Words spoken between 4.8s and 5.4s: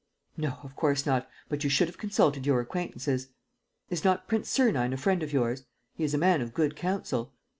a friend of